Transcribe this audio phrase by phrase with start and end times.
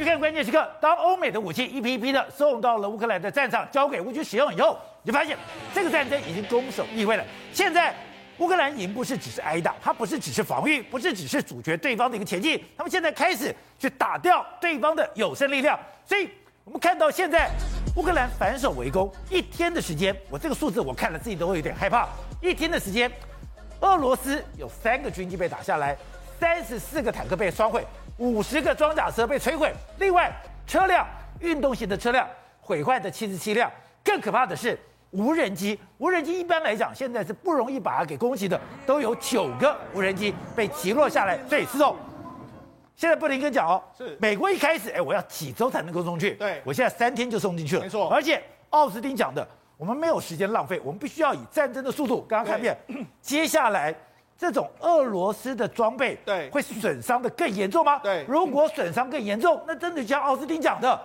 [0.00, 5.36] 去看关键时刻，当欧美的武器一批一批的送到了乌克兰的战场，交给乌军使用以后，你就发现
[5.74, 7.24] 这个战争已经攻守易位了。
[7.52, 7.94] 现在
[8.38, 15.78] 乌克兰已经不是只是挨打，它不是只是防御，不是只是阻绝对方的一个前进，他们现在开始去打掉对方的有生力量。
[16.06, 16.30] 所以
[16.64, 17.50] 我们看到现在
[17.94, 22.08] 乌克兰反守为攻，一天的时间，我这个数字我看了自己都会有点害怕。
[22.40, 23.12] 一天的时间，
[23.80, 25.94] 俄罗斯有三个军机被打下来，
[26.38, 27.84] 三十四个坦克被烧毁。
[28.20, 30.30] 五十个装甲车被摧毁，另外
[30.66, 31.06] 车辆
[31.40, 32.28] 运动型的车辆
[32.60, 33.70] 毁坏的七十七辆，
[34.04, 34.78] 更可怕的是
[35.12, 35.78] 无人机。
[35.96, 41.38] 无人机一般来讲现在是不容易把它给攻击的，都有九个无人机被击落下来。
[41.48, 41.96] 所以，施总，
[42.94, 46.32] 现在布林肯讲哦，是美国一开始哎，我要几周才能够送去？
[46.32, 48.06] 对，我现在三天就送进去了，没错。
[48.10, 52.20] 而且奥斯汀讲的，我们没有时间浪费，我们必须要以战争的速度。
[52.28, 52.78] 刚刚看遍，
[53.22, 53.94] 接下来。
[54.40, 57.98] 这种俄罗斯的装备，对，会损伤的更严重吗？
[57.98, 60.98] 对，如果损伤更严重，那真的像奥斯汀讲的，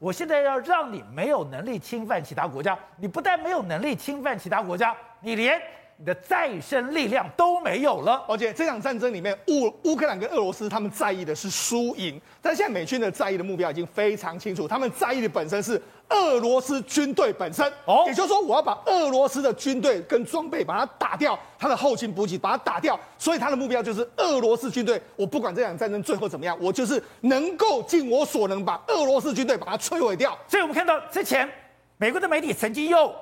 [0.00, 5.62] 我现在要让你没有能力侵犯其他国家，你不但没有能力侵犯其他国家，你连
[5.98, 8.24] 你的再生力量都没有了。
[8.26, 15.80] 而且这场战争里面，乌乌克兰跟俄罗斯他们在意的是输赢，但现在美军的在意的目标已经非常清楚，他们在意的本身是。
[16.10, 25.00] 俄罗斯军队本身，哦，也就是说，我要把俄罗斯的军队跟装备把它打掉，他的后勤补给把它打掉，所以他的目标就是俄罗斯军队。
[25.16, 30.36] 我不管这场战争最后怎么样，我就是能够尽我所能把俄罗斯军队把它摧毁掉。
[30.48, 31.48] 所以我们看到之前
[31.96, 33.14] 美国的媒体曾经用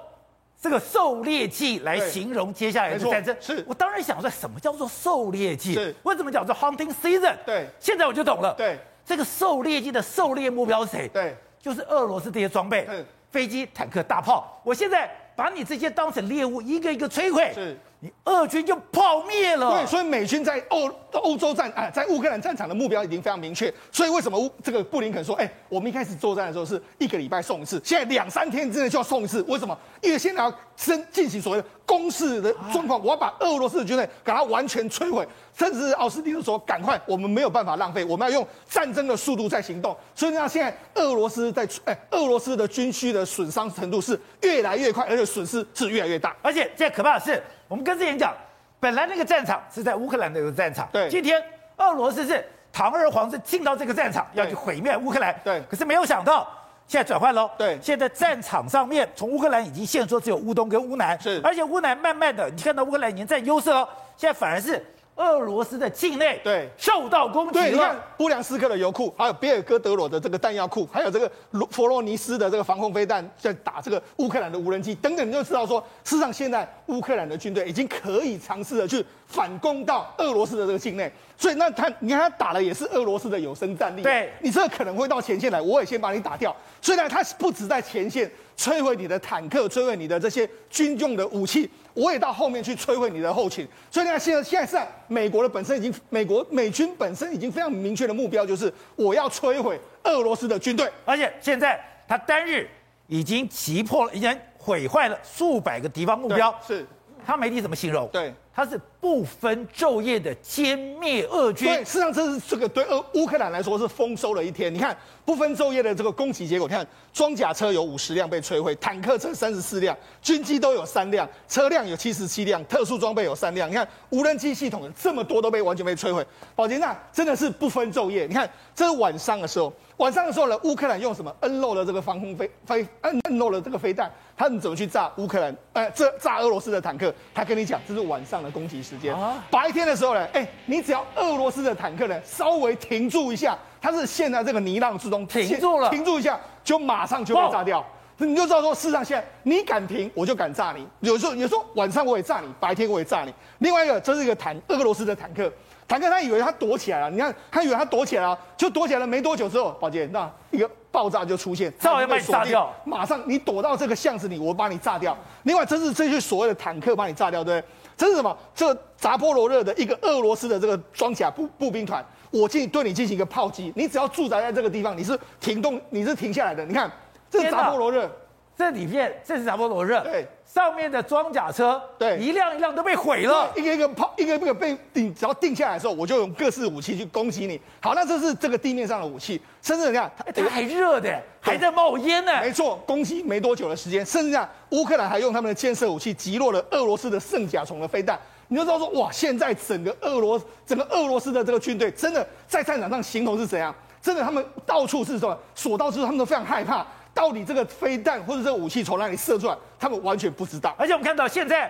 [0.60, 3.36] 这个狩猎季来形容接下来的战争。
[3.38, 5.74] 是我当然想说，什么叫做狩猎季？
[5.74, 7.36] 是为什么叫做 hunting season？
[7.44, 8.54] 对，现在我就懂了。
[8.54, 11.08] 对，这个狩猎季的狩猎目标是谁？
[11.08, 11.36] 对。
[11.68, 12.88] 就是俄罗斯这些装备，
[13.30, 14.58] 飞机、坦克、大炮。
[14.64, 19.72] 我现在把你这些当成猎物，一个一个摧毁，是，你俄军就泡灭了。
[19.72, 23.72] 对，所以美军在欧欧洲战，啊，在乌克兰战场的目标已经非常明确。
[23.90, 29.42] 所以为什么乌这个布林肯说，哎，我们一开始作战的时候是一个礼拜送一次，现在两三天之内就要送一次？
[29.48, 29.76] 为什么？
[30.00, 35.26] 因为现在要真进行所谓的攻势的状况，我要把俄罗斯的军队给它完全摧毁。
[35.56, 39.96] 甚至奥斯汀就说：“赶快，我们没有办法浪费，我们要用战争的速度在行动。
[40.14, 46.36] 所以呢，现在俄罗斯在哎，俄罗斯的军区的损伤程度是越来越快，而且损失是越来越大。
[46.40, 48.34] 而且现在可怕的是，我们跟之前讲，
[48.80, 51.42] 本来那个战场是在乌克兰的一个战场，对，今天
[51.76, 55.62] 俄罗斯是堂而皇之进到这个战场，要去毁灭乌克兰，对。
[55.70, 56.48] 可是没有想到，
[56.86, 64.84] 现在转换喽，对，现在战场上面从乌克兰已经现说只有乌东跟乌南，是，而且乌南慢慢的，你看到乌克兰已经占优势了，现在反而是。”
[65.18, 71.30] 俄罗斯的境内对受到攻击，对，你看布良斯克的油库，还有比尔哥德罗的这个弹药库，还有这个
[71.70, 81.12] 佛罗尼斯的这个防空飞弹，在打这个乌克兰的无人机等等，你就知道说，事实上现在乌克兰的军队已经可以尝试的去反攻到俄罗斯的这个境内。
[81.36, 86.54] 所以那他，你看他打的也是俄罗斯的有生战力，对，你这可能会到前线来，我也先把你打掉。
[86.82, 91.68] 虽然他不止在前线摧毁你的坦克，摧毁你的这些军用的武器。
[91.98, 102.70] 我也到后面去摧毁你的后勤，所以呢，现在现在是在美国的本身已经，美国美军本身已经非常明确的目标，就是我要摧毁俄罗斯的军队，而且现在他单日
[103.08, 106.54] 已经击破了，已经毁坏了数百个敌方目标。
[106.64, 106.86] 是，
[107.26, 108.08] 他媒体怎么形容？
[108.12, 108.32] 对。
[108.58, 111.68] 它是不分昼夜的歼灭俄军。
[111.68, 114.74] 对，事实上这是这个对俄乌克兰来说是丰收了一天。
[114.74, 123.70] 你看不分昼夜的这个攻击结果，你看装甲车有五十辆被摧毁，坦克车三十四辆，军机都有三辆，车辆有七十七辆，特殊装备有三辆。
[123.70, 126.26] 你看无人机系统这么多都被完全被摧毁。
[126.56, 128.26] 保杰那真的是不分昼夜。
[128.26, 135.56] 你看这是晚上的时候，晚上的时候呢，乌克兰用什么 N 漏的这个防空飞飞 N 漏的这个飞弹，他们怎么去炸乌克兰？
[135.74, 137.14] 呃，这炸俄罗斯的坦克？
[137.32, 138.47] 他跟你讲这是晚上的。
[138.50, 139.14] 攻击时间，
[139.50, 147.84] 白天的时候呢，哎，你只要俄罗斯的坦克呢稍微停住一下，它是陷在这个泥浪之中，停住了，停住一下就马上就被炸掉，
[148.18, 150.86] 你就知道说，事实上现在你敢停，我就敢炸你。
[151.00, 153.32] 有时候有时候晚上我也炸你，白天我也炸你。
[153.58, 155.50] 另外一个，这是一个坦俄罗斯的坦克，
[155.88, 160.70] 坦克他以为他躲起来了，你看他以为他躲起来了，就躲起来了，没多久之后，宝杰那一个。
[160.90, 162.74] 爆炸就出现，正好要把你炸掉。
[162.82, 165.16] 马上你躲到这个巷子里，我把你炸掉。
[165.42, 167.70] 另外，这是这些所谓的坦克把你炸掉，对不对？
[167.94, 168.36] 这是什么？
[168.54, 173.70] 这个扎波罗热的一个俄罗斯的这个装甲步步兵团，我进对你进行一个炮击。
[173.76, 176.64] 你只要驻扎在这个地方，你是停动，你是停下来的。
[176.64, 176.90] 你看，
[177.30, 178.10] 这是扎波罗热。
[178.58, 187.60] 这里面这是扎波罗热，对，上面的装甲车，对，一辆一辆都被毁了，一个一个炮，一个一个被定，只要定下来的时候，我就用各式武器去攻击你。
[187.80, 192.32] 好，那这是这个地面上的武器，甚至你看，它还热的，还在冒烟呢。
[192.40, 198.18] 没错，攻击没多久的时间，甚至这样，乌克兰还用他们的建设武器击落了俄罗斯的圣甲虫的飞弹。
[198.48, 203.72] 你就知道说，哇，现在整个俄罗整个俄罗斯的这个军队，真的在战场上形容是怎样？
[204.02, 206.84] 真的他们到处是什么所到之处，他们都非常害怕。
[207.18, 210.72] 到底这个飞弹或者这个武器从哪里射出来，他们完全不知道。
[210.78, 211.68] 而且我们看到现在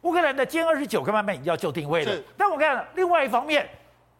[0.00, 2.12] 乌克兰的歼二十九慢慢已经要就定位了。
[2.36, 3.64] 但我看另外一方面，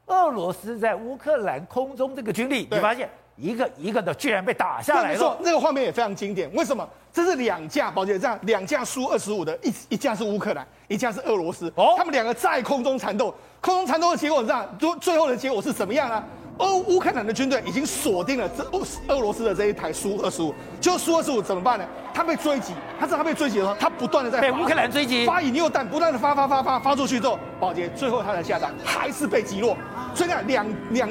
[0.07, 5.37] 俄罗斯在乌克兰空中这个军力，你发现一个一个的居然被打下来了。
[5.41, 6.49] 那个画面也非常经典。
[6.55, 6.89] 为什么？
[7.19, 11.67] 这是两架，宝杰这样两架苏二十五的，一一架是乌克兰，一架是俄罗斯。
[11.75, 11.95] 哦。
[11.97, 16.23] 他们两个在空中缠斗，空中缠斗的结果是这样，最最后的结果是什么样呢？
[16.59, 21.85] 欧乌克兰的军队已经锁定了这俄俄罗斯的这一台苏二十五，就苏二十五怎么办呢？
[22.15, 29.77] 他被追击，他知道他被追击的时候，他不断的在被乌克兰追击，发引诱弹，不断的发发发发发出去之后，保洁最后他才下场还是被击落。
[30.15, 31.09] 所以呢，两两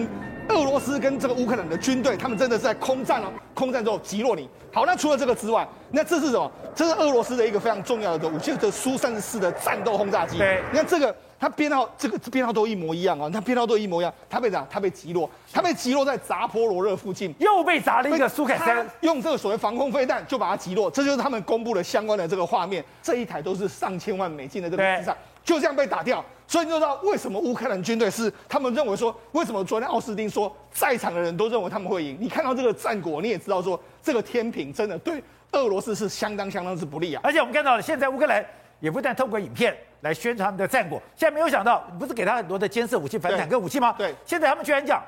[0.50, 4.50] 俄罗斯跟这个乌克兰的军队，他们真的是在空战哦，空战之后击落你。
[4.72, 6.52] 好，那除了这个之外，那这是什么？
[6.76, 10.38] 这是俄罗斯的一个非常重要的武器，的苏三十四的战斗轰炸机。
[10.38, 11.16] 对，你看这个。
[11.40, 14.12] 它编号这个编号都一模一样啊，它编号都一模一样。
[14.28, 20.90] 它被砸，它被击落，它被击落在扎波罗热附近，又被砸了一个苏凯三，用这个所谓防空飞弹就把它击落。
[20.90, 26.26] 这就是他们公布的相关的这个画面，这一台都是上千万美金的这个资产，就这样被打掉。
[26.48, 32.18] 所以你就知道为什么乌克兰军队是他们认为说，为什么昨天奥斯汀说在场的人都认为他们会赢？
[32.20, 35.22] 你看到这个战果，你也知道说这个天平真的对
[35.52, 37.22] 俄罗斯是相当相当之不利啊。
[37.24, 38.46] 而且我们看到了，现在乌克兰
[38.80, 39.76] 也不但透过影片。
[40.02, 41.02] 来宣传他们的战果。
[41.16, 43.96] 现在没有想到，不是给他很多的监视武器、反坦克武器吗？
[43.98, 44.14] 对。
[44.24, 45.04] 现在他们居然讲，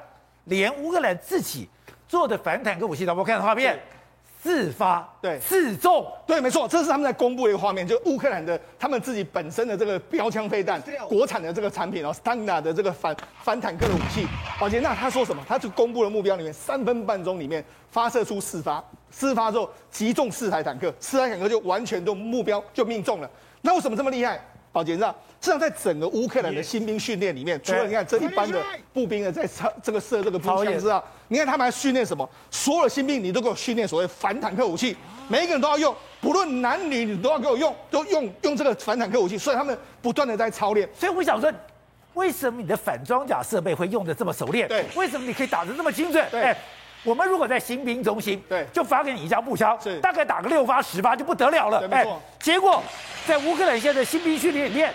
[0.45, 1.69] 连乌克兰自己
[2.07, 3.79] 做的反坦克武器，我们看画面，
[4.41, 13.13] 四发，对，四中，对，没错，这是他们在公布的一个画面，就乌克兰的他们自己本身的这个标枪飞弹，国产的这个产品哦，Stagna 的这个反
[13.43, 14.25] 反坦克的武器。
[14.57, 15.43] 宝杰，那他说什么？
[15.45, 18.81] 他就公布了目标里面，三分半钟里面发射出四发，
[19.11, 23.29] 四发之后击中四台坦克，四台坦克就完全都目标就命中了。
[23.61, 24.39] 那为什么这么厉害？
[24.71, 25.09] 宝杰，上，
[25.41, 28.63] 实际上在整个乌克兰的新兵训练里面，除了你看这一般的
[28.93, 32.27] 步兵的在操这个射这个步枪之外，你看他们还训练什么？
[32.51, 34.95] 所有的新兵你都给我训练所谓反坦克武器，
[35.27, 40.87] 每一个人都要用，不论男女你都要给我用，都用用这个反坦克武器，所以他们不断的在操练。
[40.93, 41.51] 所以我想说，
[42.13, 44.67] 为什么你的反装甲设备会用的这么熟练？
[44.67, 46.23] 对，为什么你可以打得这么精准？
[46.29, 46.55] 对。
[47.03, 51.87] 我们如果在新兵中心，对，就发给你一架步枪，是大概打个六发十发就不得了了。
[51.87, 52.21] 没错。
[52.39, 52.81] 结果
[53.25, 54.93] 在乌克兰现在新兵训练里面。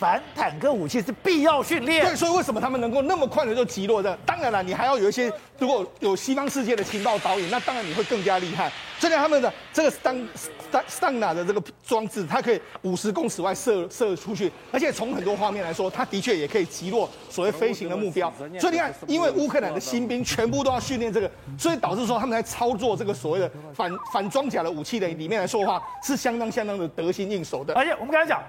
[0.00, 4.18] 反坦克武器是必要训练，对，所以为什么他们能够那么快的就击落的？
[4.24, 8.72] 当然了，你还要有一些，如果有西方世界的情报导引，那当然你会更加厉害。
[8.98, 10.28] 这样他们的这个当
[10.70, 18.32] 当当拿的这个装置，它可以五十公尺外射射出去，而且从很多方面来说，它的确也可以击落所谓飞行的目标。
[18.58, 27.74] 所以你看，因为乌克兰的新兵全部都要训练这个，所以导致说他们在操作这个所谓的反反装甲的武器的里面来说的话，是相当相当的得心应手的。
[27.74, 28.40] 而且我们刚才讲。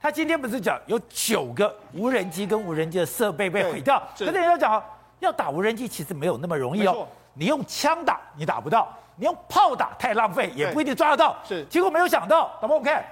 [0.00, 4.82] 他今天不是讲有九个无人机跟无人机的设备被毁掉，可是人家讲
[5.18, 7.06] 要打无人机其实没有那么容易哦。
[7.34, 11.36] 你用枪打你打不到，你用炮打太浪费，也不一定抓得到。
[11.46, 13.04] 是，结果没有想到，那么我们看，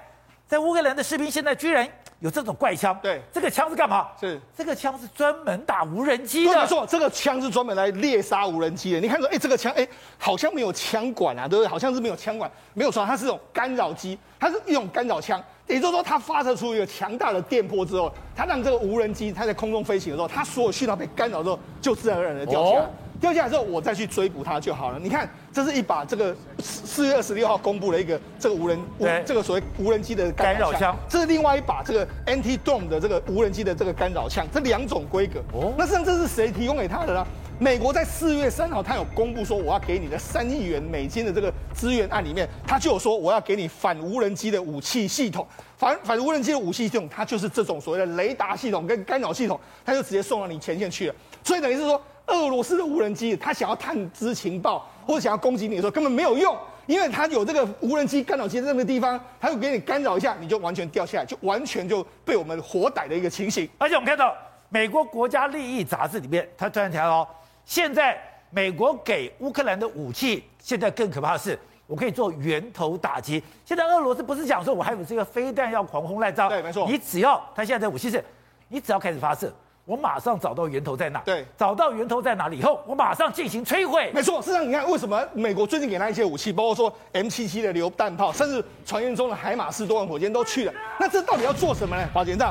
[0.46, 1.88] 在乌克兰的士兵现在居然
[2.20, 2.96] 有这种怪枪。
[3.02, 4.08] 对，这个枪是干嘛？
[4.20, 6.60] 是，这个枪是专门打无人机的。
[6.60, 9.00] 没错，这个枪是专门来猎杀无人机的。
[9.00, 9.86] 你看说，哎，这个枪，哎，
[10.18, 11.68] 好像没有枪管啊，对不对？
[11.68, 15.42] 好像是没有枪管，没有错，它是这种干扰机，它是一种干扰枪。
[15.66, 22.86] 也就是说，它发射出一个强大的电波之后，它让这个无人机它在空中飞行的时候，它所有讯号被干扰之后，就自然而然的掉下来。
[23.18, 24.98] 掉下来之后，我再去追捕它就好了。
[25.00, 30.94] 你看，这是一把这个四四月二十六号公布了一个这个无人无这个所谓无人机的干扰枪。
[31.08, 35.40] 这是另外一把这个 Anti-Drone 的这个无人机的这个干扰枪，这两种规格。
[35.54, 37.26] 哦，那实际上这是谁提供给他的呢？
[37.58, 45.46] 美国在四月三号，他有公布说，我要给你的三亿元美金的这个资源案里面，他就有说我要给你反无人机的武器系统，
[45.78, 51.14] 反反无人机的武器系统，它就是这种所谓的雷达系统跟干扰系统，它就直接送到你前线去了。
[51.42, 63.66] 所以等于是说，俄罗斯的无人机，它想要探知情报或者想要攻击你的时候，根本没有用，因为它有这个无人机干扰器在那个地方，它就给你干扰一下，你就完全掉下来，就完全就被我们活逮的一个情形。
[63.78, 64.34] 而且我们看到
[64.68, 67.28] 美国国家利益杂志里面，它突然提到哦。
[67.66, 68.16] 现在
[68.50, 73.42] 美国给乌克兰的武器，现在更可怕的是，我可以做源头打击。
[73.64, 76.48] 现在俄罗斯不是讲说我还有这个飞弹要狂轰滥炸？
[76.48, 76.86] 对，没错。
[76.88, 78.24] 你只要他现在的武器是，
[78.68, 79.52] 你只要开始发射。
[79.84, 81.20] 我马上找到源头在哪？
[81.20, 84.10] 对，找到源头在哪里以后，我马上进行摧毁。
[84.12, 90.72] 没错，事实上你看，为什么美国最近给他一些武器，包括说 M77 的榴弹炮，甚至传言中的海马斯多管火箭都去了。
[90.98, 92.08] 那这到底要做什么呢？
[92.12, 92.44] 华杰，这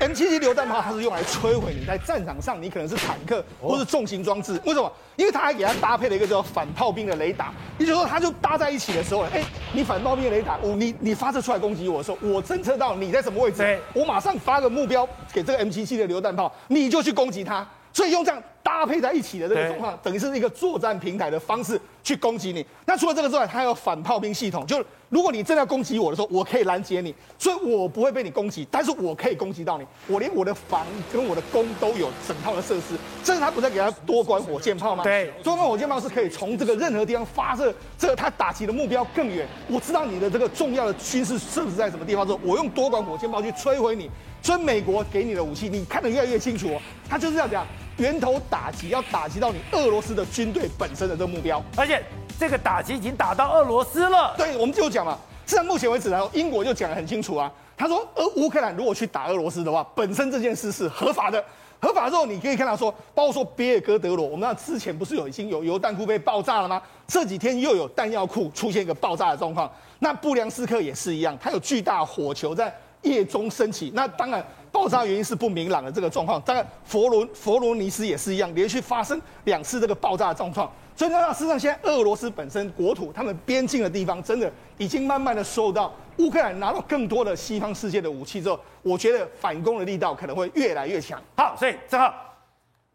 [0.00, 4.58] M77 榴弹炮它是用来摧毁你在战场上，你可能是坦克或是重型装置。
[4.64, 4.90] 为什么？
[5.16, 7.52] 因为它还给它搭配了一个叫反炮兵的雷达。
[7.78, 17.66] 也就是说，它就搭在一起的时候，哎，你反炮兵雷达，哦，你你发射出来攻击我的时候，我侦测到你在什么位置，我马上发个目标给这个 M77 的榴弹炮，你就去攻击它。
[17.92, 22.64] 所以用这样搭配在一起的这个状况，等于是一个作战平台的方式去攻击你。
[22.86, 24.86] 那除了这个之外，它有反炮兵系统，就是。
[25.10, 29.84] 如果你真的要攻击我的时候，我可以拦截你，所以我不会被你攻击，但是我可以攻击到你。
[30.06, 35.02] 我连我的防跟我的攻都有整套的设施，这是他不再给他多管火箭炮吗？
[35.02, 39.46] 对，多管火箭炮是可以从这个任何地方发射，这个他打击的目标更远。
[39.68, 44.08] 我知道你的这个重要的军事设施在什么地方之后，我用多管火箭炮去摧毁你。
[44.42, 47.66] 所以美国给你的武器，你看得越来越清楚哦，他就是要讲
[47.98, 52.02] 源头打击，要打击到你俄罗斯的军队本身的这个目标，而且
[52.40, 54.34] 这个打击已经打到俄罗斯了。
[54.34, 61.44] 对，我们就讲嘛，至少目前为止呢，英国就讲得很清楚啊，他说，俄乌克兰如果去打俄罗斯的话，本身这件事是合法的，
[61.82, 66.80] 合法之后你可以看到说，包括说比尔哥德罗，我们那之前不是有已经有油弹库被爆炸了吗？
[67.06, 72.74] 这几天又有弹药库出现一个爆炸的状况，那布良斯克也是一样，它有巨大火球在。
[73.02, 76.40] 夜中升起，那当然爆炸原因是不明朗的这个状况。
[76.42, 80.70] 当然佛罗佛罗尼斯也是一样，连续发生两次这个爆炸的状况。
[80.96, 91.20] 所以呢，事实上现在俄罗斯本身国土，他们边境的地方，真的已经慢慢的受到乌克兰拿到更多的西方世界的武器之后，我觉得反攻的力道可能会越来越强。
[91.36, 92.14] 好，所以正好，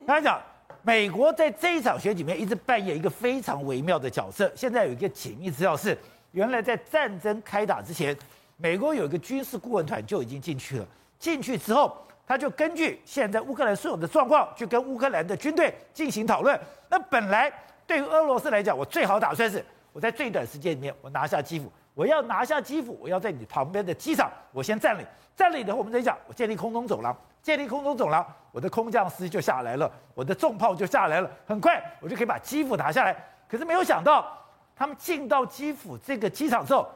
[0.06, 0.40] 刚才讲
[0.84, 4.52] 美国在这一场选举里面一直扮演一个非常微妙的角色。
[4.56, 5.98] 现在有一个解密资料是，
[6.32, 8.16] 原来在战争开打之前。
[8.58, 10.88] 美国有一个军事顾问团就已经进去了，
[11.26, 16.60] 进去之后，他就根据现在乌克兰所有的状况，去跟乌克兰的军队进行讨论。
[16.88, 17.52] 那本来
[17.88, 25.04] 对于俄罗斯来讲，我最好打算是我在最短时间里面我拿下基辅，我要拿下基辅，我要在你旁边的机场我先占领，
[25.36, 33.16] 占领以后我们再讲，我建立空中走廊，建立空中走廊，我的空降师就下来了，我的重炮就下来了，很快我就可以把基辅拿下来。
[33.50, 34.32] 可是没有想到，
[34.76, 36.88] 他们进到基辅这个机场之后。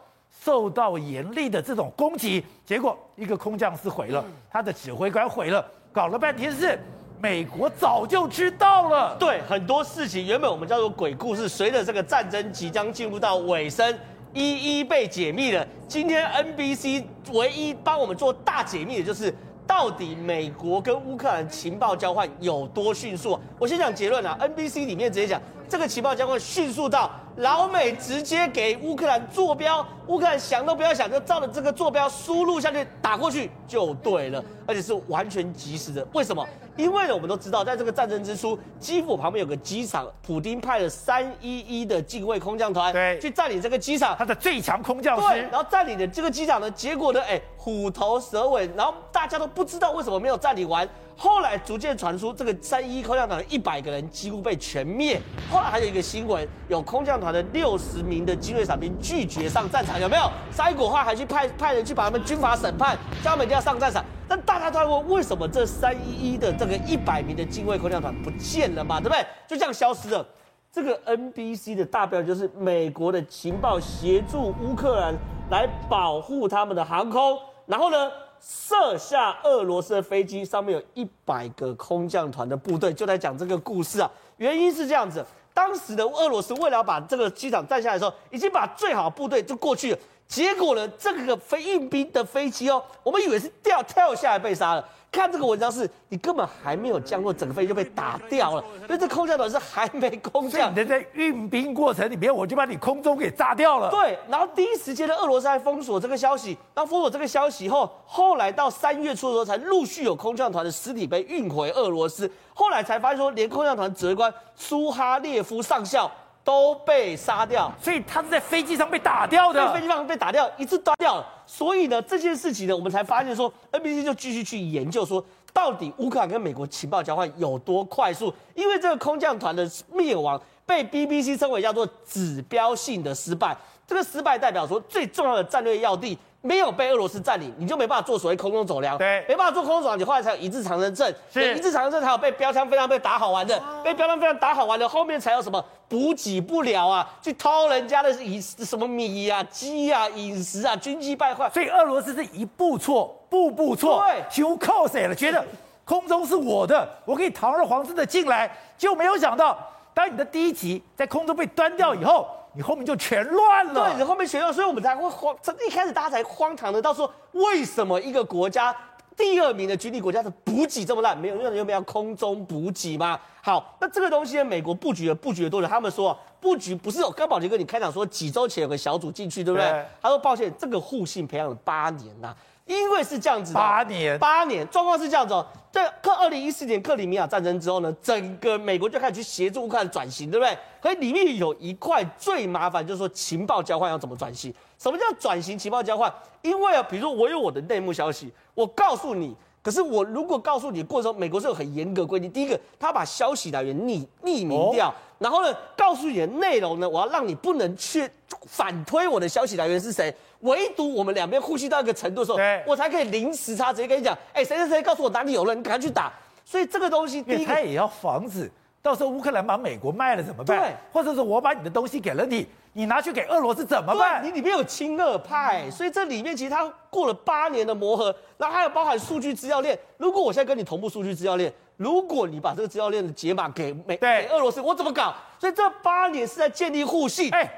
[0.44, 6.80] 受到严厉的这种攻击，结果一个空降师毁了，他的指挥官毁了，搞了半天是
[7.20, 9.18] 美国早就知道了。
[9.20, 13.94] 对，很多事情原本我们叫做鬼故事，随着这个战争即将进入到尾声，
[14.34, 15.68] 一一被解密了。
[15.88, 19.34] 今天 NBC 唯一帮我们做大解密的就是，
[19.68, 23.38] 到底美国跟乌克兰情报交换有多迅速？
[23.60, 25.42] 我先讲结论啊，NBC 里面直接讲。
[25.70, 36.06] 这个情报将会迅速到老美直接给乌克兰坐标，乌克兰想都不要想，就照着这个坐标输入下去打过去就对了，而且是完全及时的。
[36.14, 36.46] 为什么？
[36.76, 50.88] 因为呢，我们都知道，在这个战争之初，基辅旁边有个机场，普丁派了三一一的近卫空降团，对，去占领这个机场，他的最强空降师，对，然后占领的这个机场呢，结果呢，哎，虎头蛇尾，然后大家都不知道为什么没有占领完。
[51.22, 55.20] 后来逐渐传出，这个三一空降团的一百个人几乎被全灭。
[55.52, 60.32] 后来还有一个新闻，有空降团的六十名的精锐伞兵拒绝上战场，有没有？
[60.50, 64.02] 沙伊古话还去派派人去把他们军法审判，叫他们一定要上战场。
[64.30, 69.02] 但大家都在问，为什么这三一一的这个一百名的精锐空降团不见了嘛？
[69.02, 69.22] 对不对？
[69.46, 70.26] 就这样消失了。
[70.72, 75.14] 这个 NBC 的大标就是美国的情报协助乌克兰
[75.50, 78.10] 来保护他们的航空，然后呢？
[78.42, 84.10] 射下俄罗斯的飞机，上面有一百个空降团的部队，就在讲这个故事啊。
[84.38, 89.98] 原因是这样子，当时的俄罗斯为了把这个机场占下来的时候，已经把最好的部队就过去了。
[90.30, 94.90] 结果呢，这个飞运兵的飞机哦，我们以为是掉跳下来被杀了。
[95.12, 98.64] 看这个文章是，你根本还没有降落，整个飞机就被打掉了。
[98.86, 103.90] 所以这空降团是还没空降，你在运兵过程里面，我就把你空中给炸掉了。
[103.90, 106.56] 对，然后第一时间的俄罗斯还封锁这个消息。
[106.76, 112.32] 那封锁这个消息后，后来到三月初的时候，才陆续有空降团的尸体被运回俄罗斯。
[112.54, 116.10] 后来才发现说，连空降团指挥官苏哈列夫上校。
[116.50, 119.64] 都被杀掉，所以他是在飞机上被打掉的。
[119.64, 121.26] 在飞机上被打掉，一次断掉了。
[121.46, 128.34] 所以呢，这件事情呢，我们才发现说，NBC 就继续去研究说，到底乌克兰跟美国情报交换有多快速？
[128.56, 133.56] 因为这个空降团的灭亡被 BBC 称为叫做指标性的失败。
[133.86, 136.18] 这个失败代表说，最重要的战略要地。
[136.42, 138.98] 没有被俄罗斯占领，你就没办法做所谓空中走廊。
[138.98, 141.14] 对，没办法做空中走廊，你后来才有一字长征阵。
[141.30, 151.50] 是，一字长征阵才有被标枪飞弹被打好玩的，啊、被标枪飞弹打好玩的，后面才有什么补给不了啊，去偷人家的饮什么米啊、鸡啊、饮食啊，军机败坏。
[151.50, 155.14] 所以俄罗斯是一步错，步步错，对，求靠谁了？
[155.14, 155.46] 觉得
[155.84, 159.58] 空中是我的，我可以堂而皇之的进来，就没有想到，
[159.94, 162.26] 当你的第一级在空中被端掉以后。
[162.54, 165.36] 你后面就全乱了，对，你后面全乱，所以我们才会慌。
[165.42, 168.76] 这一开始大家才荒唐的，到说为什么一个国家
[169.16, 171.18] 第二名的军力国家的补给这么烂？
[171.18, 173.20] 没有，因为没有空中补给吗？
[173.42, 175.68] 好，那这个东西呢，美国布局了布局了多久？
[175.68, 179.86] 他们说布局不是有刚宝杰哥你开场说几周前有个小组进去，对不对？
[180.02, 182.36] 他说抱歉，这个互信培养了八年呐、
[182.70, 185.44] 因为是这样子，八年，八年，状况是这样子哦。
[185.72, 190.56] 在克二零一四年克里米亚战争之后呢，整个美国就开始去协助乌克兰转型，对不对？
[190.80, 194.54] 可是里面有一块最麻烦，就是说情报交换要怎么转型？
[194.78, 196.14] 什么叫转型情报交换？
[196.44, 199.36] 因为啊，比如说我有我的内幕消息，我告诉你。
[199.62, 202.32] 可是我如果告诉你过程中，美国是有很严格规定。
[202.32, 208.10] 第一个，他把消息来源匿匿名掉，然后呢，告诉你的内容呢，我要让你不能去
[208.50, 210.14] 反推我的消息来源是谁。
[210.40, 216.12] 唯独我们两边互信到一个程度的时候，我才可以零时差直接跟你讲，哎，谁谁谁告诉我哪里有了，你赶快去打。
[216.44, 218.50] 所以这个东西，第一个他也要防止。
[218.82, 220.58] 到时候乌克兰把美国卖了怎么办？
[220.58, 224.24] 对，或者是我把你的东西给了你，你拿去给俄罗斯怎么办？
[224.24, 229.78] 你里面有亲俄派，所以这里面其实它过了八年的磨合，然后还有包含数据资料链。
[229.98, 235.14] 如果我现在跟你同步数据资料链，如果你把这个资料链的解码给美对给俄罗斯，我怎么搞？
[235.38, 237.30] 所以这八年是在建立互信。
[237.34, 237.52] 哎，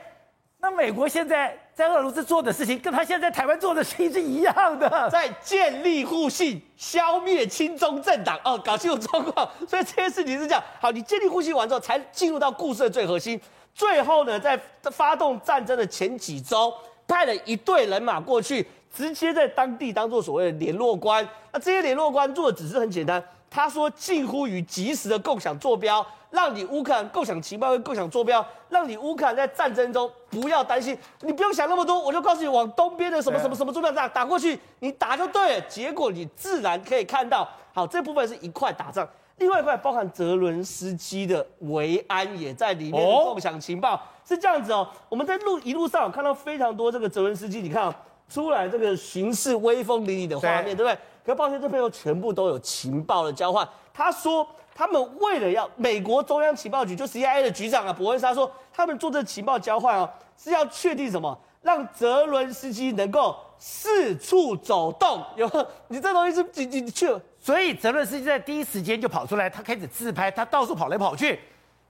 [0.64, 6.62] 那美国现在在俄罗斯做的事情，跟他现在在台湾做的事情是一样的，在建立互信。
[6.78, 10.64] 消灭亲中政党哦，搞清楚状况，所以这件事情是这样。
[10.80, 13.40] 好，你建立互信完之后，才进入到故事的最核心。
[13.74, 14.60] 最后呢，在
[14.92, 16.72] 发动战争的前几周，
[17.08, 21.28] 派了一队人马过去，直接在当地当做所谓的联络官。
[21.52, 26.04] 那这些联络官做的只是很简单，他说近乎于即时的共享坐标。
[26.32, 35.62] 让你乌克兰共享情报跟共享坐标，让你乌克兰在战争中不要担心，你不用想那么多，我就告诉你往东边的什么什么什么坐标站打过去，你打就对了。
[35.68, 39.06] 结果你自然可以看到，好，这部分是一块打仗，
[39.40, 44.88] 另外一块包含泽伦斯基的维安也在里面共享情报，是这样子哦。
[45.10, 47.94] 我们在路一路上看到非常多这个泽伦斯基，你看啊，
[48.32, 50.98] 出来这个巡视威风凛凛的画面，对不对？
[51.26, 53.68] 可抱歉，这边有全部都有情报的交换。
[53.94, 54.48] 他说。
[54.74, 61.38] 他们为了要美国中央情报局，就 CIA 的局长啊，伯恩沙说，他们做这情报交换哦，是要确定什么？
[61.62, 65.22] 让泽伦斯基能够四处走动。
[65.36, 65.46] 有
[65.90, 71.38] 你这东西是你你去了，所以泽伦斯基在第一时间就跑出来，他开始自拍，他到处跑来跑去。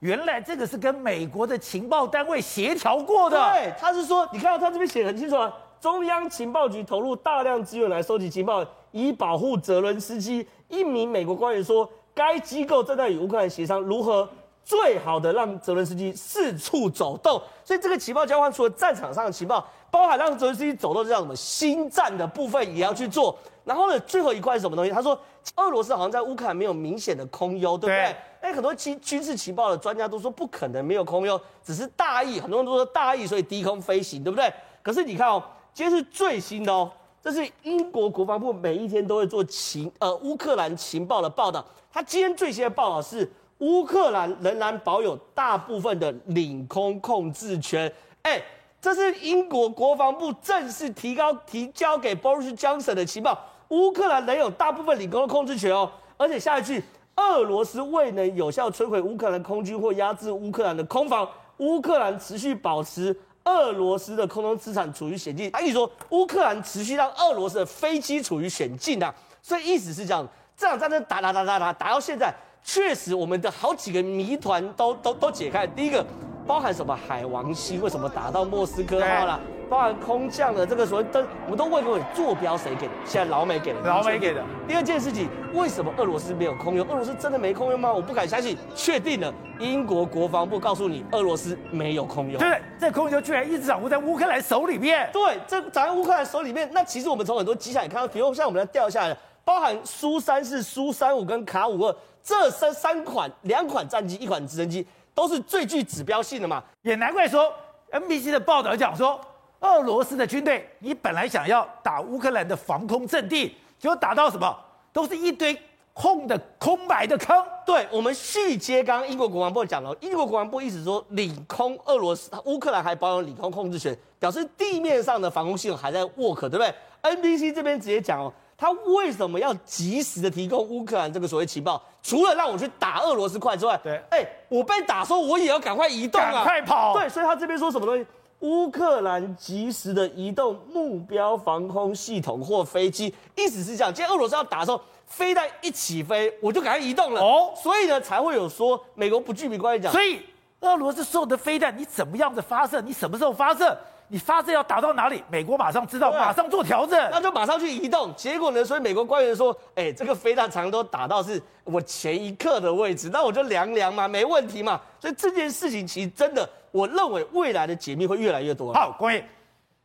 [0.00, 3.38] 原来这个是跟美国的情报单位协调过的。
[3.52, 5.50] 对，他是说，你看到他这边写得很清楚啊，
[5.82, 10.46] 中央情报局投入大量资源来收集情报，以保护泽伦斯基。
[10.68, 11.90] 一名美国官员说。
[12.14, 14.28] 该机构正在与乌克兰协商如何
[14.62, 21.34] 最好的让泽伦斯基四处走动，所以这个情报交换除了战场上的情报，包含让泽伦斯基走动，这叫什么？
[21.34, 23.34] 心战的部分也要去做。
[23.64, 24.90] 然后呢，最后一块是什么东西？
[24.90, 25.18] 他说，
[25.56, 27.96] 俄罗斯好像在乌克兰没有明显的空优，对不对？
[28.02, 32.38] 哎对，很多军军事情报的专家都说不可能没有空优，只是大意。
[32.38, 34.52] 很多人都说大意，所以低空飞行，对不对？
[34.82, 35.42] 可是你看哦，
[35.74, 36.90] 今天是最新的哦，
[37.22, 41.64] 这是英国国防部每一天都会做情呃乌克兰情报的报道。
[41.90, 47.90] 他今天最新的报道是，乌克兰仍然保有大部分的领空控制权。
[48.20, 48.42] 哎，
[48.82, 55.90] 这是英国国防部正式提高提交给 Boris Johnson 的情报，乌克兰仍有大部分领空的控制权哦。
[56.18, 56.84] 而且下一句，
[57.16, 65.50] 俄罗斯未能有效摧毁乌克兰空军或压制乌克兰的空防，乌克兰持续保持俄罗斯的空中资产处于险境。
[65.50, 69.14] 他意思说，乌克兰持续让俄罗斯的飞机处于险境啊。
[69.42, 70.26] 所以意思是这样。
[70.56, 75.66] 这场战争打打打打打打到现在，确实我们的好几个谜团都都都解开。
[75.66, 76.04] 第一个，
[76.46, 79.40] 包含什么海王星为什么打到莫斯科号了？
[79.72, 82.92] 包含空降的这个所谓灯，我们都问过你坐标谁给的？
[83.06, 83.80] 现在老美给的。
[83.80, 84.44] 老美给的。
[84.68, 86.84] 第二件事情，为什么俄罗斯没有空优？
[86.84, 87.90] 俄罗斯真的没空优吗？
[87.90, 88.54] 我不敢相信。
[88.74, 92.38] 确定了，英国国防部告诉你，俄罗斯没有空优。
[92.38, 95.08] 对，这空优居然一直掌握在乌克兰手里面。
[95.10, 96.68] 对，这掌握在乌克兰手里面。
[96.74, 99.16] 那其实我们从很多迹象也看到，比如像我们要掉下来。
[99.42, 106.62] 包含苏三四、苏三五跟卡五二这三三款，两款战机，一款直升机，都是最具指标性的嘛。
[106.82, 107.50] 也难怪说
[107.90, 109.18] ，NBC 的报道讲说，
[109.62, 114.54] 俄罗斯的军队，你本来想要打乌克兰的防空阵地，结果打到什么，
[114.92, 115.56] 都是一堆
[115.92, 117.44] 空的空白的坑。
[117.64, 128.32] 对，我们续接刚刚英国国防部讲了，英国国防部一直说，领空俄罗斯乌克兰还保有领空控制权，表示地面上的防空系统还在 work，对不对？NBC 这边直接讲哦。
[128.54, 131.82] 他为什么要及时的提供乌克兰这个所谓情报？
[132.00, 136.94] 除了让我去打俄罗斯快之外，对，哎，我被打说我也要赶快移动啊，赶快跑。
[136.94, 138.06] 对，所以他这边说什么东西？
[138.42, 143.94] 乌克兰及时的移动目标防空系统或飞机，意思是这样。
[143.94, 147.20] 今天俄罗斯要打的时候，飞弹一起飞，我就赶快移动了。
[147.20, 150.20] 哦，所以呢，才会有说美国不具名关系讲，所以
[150.60, 152.80] 俄罗斯所有的飞弹，你怎么样的发射？
[152.80, 153.78] 你什么时候发射？
[154.12, 155.24] 你发射要打到哪里？
[155.30, 158.14] 美国马上知道，啊、马上做调整，那就马上去移动。
[158.14, 158.62] 结果呢？
[158.62, 168.70] 所以美国官员说：“哎、欸，这个飞弹常常都打到是我前一刻的位置，那我就量量嘛，没问题嘛。”所以这件事情其实真的，我认为未来的解密会越来越多。
[168.74, 169.24] 好，关于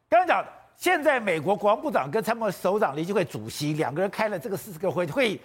[0.10, 5.42] 刚刚讲的，现在美国国防部长跟参谋首长联席会主席两个人开了这个四十个会会议，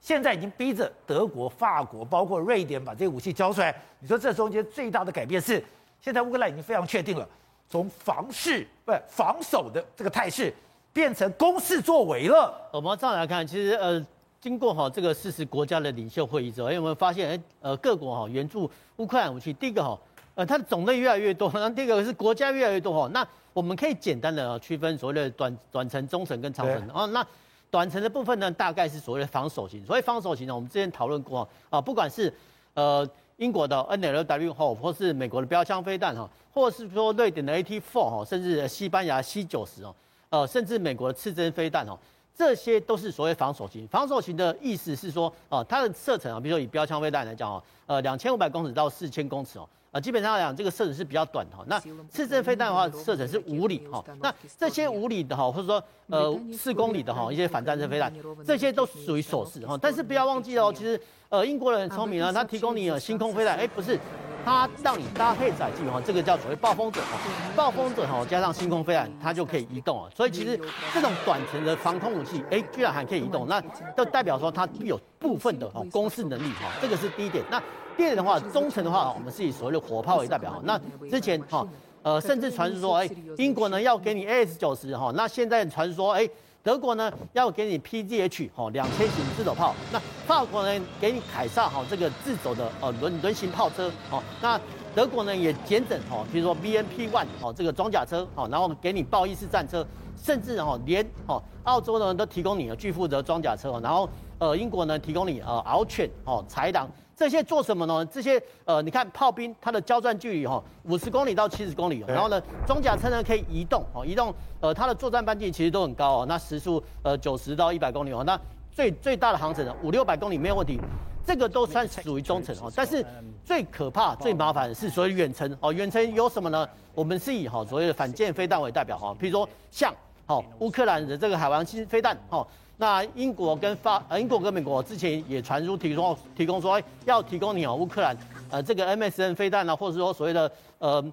[0.00, 3.72] 现在已经逼着德国、法国，包括瑞典把这些武器交出来。
[4.00, 5.64] 你说这中间最大的改变是，
[6.00, 7.28] 现在乌克兰已经非常确定了，
[7.68, 10.52] 从防势不防守的这个态势，
[10.92, 12.52] 变成攻势作为了。
[12.72, 14.04] 我们这样来看，其实呃，
[14.40, 19.98] 经过哈这个四十国家的领袖会议之后，哎，我们发现哎呃各国哈援助乌克兰武器，第一个哈
[20.34, 23.10] 呃它的种类越来越多，然后第二个是国家越来越多哈。
[23.12, 27.26] 那我们可以简单的区分所谓的短短程、中程跟长程哦，那。
[27.70, 29.84] 短程的部分呢，大概是所谓的防守型。
[29.84, 32.32] 所谓防守型呢，我们之前讨论过啊，不管是
[32.74, 33.04] 呃
[33.38, 39.94] 英国的 NLW 哈，或是美国的标枪飞弹哈，或是说瑞典的 AT4 哈，甚至西班牙 C 九十哦，
[40.30, 41.98] 呃，甚至美国的刺针飞弹哦，
[42.36, 43.86] 这些都是所谓防守型。
[43.88, 49.68] 防守型的意思是说，哦，它的射程啊，比如说以标枪飞弹来讲哦，呃，两千五百公尺到四千公尺哦。
[49.92, 51.56] 啊，基本上来讲，这个射程是比较短的。
[51.66, 54.04] 那刺针飞弹的话，射程是五里哈。
[54.20, 58.12] 那这些五里的哈，或者说呃四公里的哈，一些反战车飞弹，
[58.44, 59.78] 这些都属于守势哈。
[59.80, 63.96] 但是不要忘记哦，其实呃英国人很聪明啊，他提供你呃星空飞弹，哎不是，
[64.44, 67.18] 他让你搭配载具哈，这个叫所谓暴风者哈，
[67.56, 70.10] 暴风者哈加上星空飞弹，它就可以移动啊。
[70.14, 70.60] 所以其实
[70.92, 73.60] 这种短程的防空武器，哎居然还可以移动，那
[73.96, 77.42] 就代表说它具有部分的哦攻势能力哈，这个是第一点。
[77.50, 77.62] 那
[77.96, 80.60] 第二的话，中程的话，我们是以所谓的火炮为代表哈。
[80.62, 80.78] 那
[81.08, 81.66] 之前哈，
[82.02, 86.28] 呃，甚至传说，哎，英国呢要给你 AS 九十哈，那现在传说，哎，
[86.64, 94.58] 德国呢要给你 PZH 哈两千型自走炮，那法国呢给你凯撒哈这个自走的呃轮轮型炮车，哦，那
[94.94, 106.88] 德国呢也减整哈，比如说 BMP One 哦这个装甲车，好，然后给你豹一式战车，甚至哈连哦澳洲呢都提供你巨负责装甲车，然后呃英国呢提供你呃獒犬哦豺狼。
[107.16, 108.04] 这些做什么呢？
[108.06, 118.38] 这些呃，你看炮兵它的交战距离哈，五十公里到七十公里，然后呢，装甲车呢可以移动哦，移动呃，它的作战半径其实都很高哦，那时速呃九十到一百公里哦，那
[118.72, 120.80] 最最大的航程呢五六百公里没有问题，
[121.24, 122.72] 这个都算属于中程哦。
[122.74, 123.04] 但是
[123.44, 126.68] 最可怕、最麻烦的是所谓远程哦，远程有什么呢？
[126.94, 129.94] 我们是以哈所谓的反舰飞弹为代表哈，比如说像
[130.26, 132.44] 好乌克兰的这个海王星飞弹哦。
[132.76, 138.16] 那英国跟法呃，英国跟美国之前也传出提供提供说，要提供你哦乌克兰
[138.50, 141.12] 呃这个 MSN 飞弹啊，或者说所谓的呃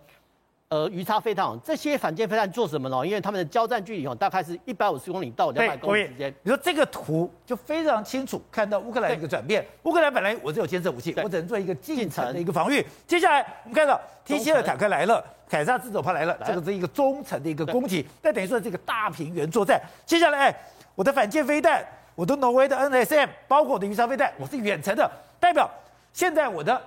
[0.70, 3.06] 呃鱼叉飞弹，这些反舰飞弹做什么呢？
[3.06, 6.34] 因为他们的交战距离哦大概是一百五十公里到两百公里之间。
[6.42, 9.64] 你说这个图就非常清楚，看到乌克兰一个转变。
[9.84, 12.84] 乌克兰本来我只有监测武器，我只能做一个近程的一个防御。
[13.06, 18.04] 接下来我们看到 T 七二坦克来了，凯撒自走炮来了，这个是一个中程的一个攻击。
[18.20, 19.80] 但等于说这个大平原作战。
[20.08, 20.54] 接下来。
[20.96, 25.70] 我的反舰飞弹，我的挪威的 NSM，包括我的鱼叉飞弹，我是远程的，代表
[26.14, 26.82] 现在我的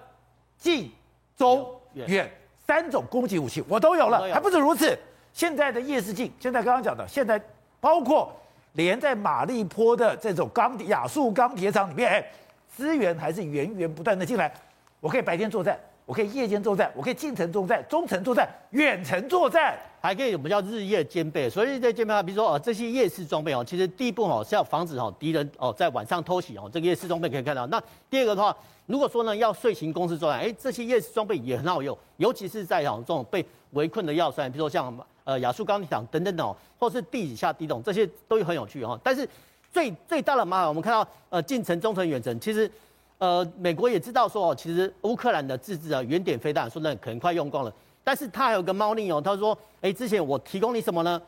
[0.59, 0.93] 近、
[1.37, 2.31] 中、远
[2.67, 4.99] 三种攻击武器我都有了，还不止如此。
[5.33, 7.40] 现在的夜视镜，现在刚刚讲的，现在
[7.81, 8.33] 包括
[8.73, 12.25] 连在马利坡的这种钢铁亚速钢铁厂里面，哎，
[12.69, 14.53] 资源还是源源不断的进来，
[15.01, 15.79] 我可以白天作战。
[16.07, 21.49] 我可以夜间作战，我可以近程作战、中程作战、远程作战，还可以我们叫日夜兼备。
[21.49, 27.67] 所以日夜兼备啊，比如说哦，这些夜视装备哦，其实第一步哦是要防止哦敌人哦在晚上偷袭哦，这个夜视装备可以看到。
[27.69, 39.01] 那第二个的话，如果说呢要遂行攻势作战，哎，这些夜视装备也很好用，尤其是在哦这种被围困的要塞，比如说像呃亚速钢铁厂等等等哦，或是地底下地洞，这些都很有趣哈。
[39.03, 39.27] 但是
[39.73, 42.71] 最最大的麻烦，我们看到呃近程、中程、远程，其实。
[43.18, 47.72] 呃，美国也知道说哦，其实乌克兰的自制的远点飞弹说那可能快用光了，
[48.03, 51.20] 但是他还有个猫腻哦，他说，哎，之前我提供你什么呢？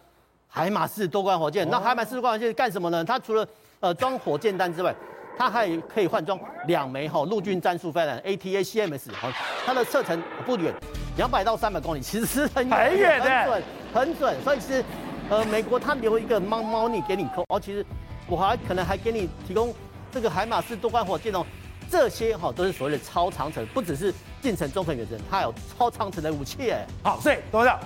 [0.48, 3.04] 海马式多管火箭，那海马式多管火箭干什么呢？
[3.04, 3.46] 它除了
[3.80, 4.94] 呃装火箭弹之外，
[5.36, 9.30] 它还可以换装两枚哈陆军战术飞弹 ATACMS，好，
[9.64, 10.72] 它的射程不远，
[11.16, 14.42] 两百到三百公里，其实是很远很远的，很准，很准。
[14.42, 14.84] 所以其实
[15.28, 17.84] 呃，美国他留一个猫猫腻给你扣，哦，其实
[18.28, 19.74] 我还可能还给你提供
[20.10, 21.44] 这个海马式多管火箭哦。
[21.90, 26.86] 这些哈都是所谓的超长程，不只是近程、中程、远程，它有超长程的武器哎。
[27.02, 27.78] 好，所以董事长，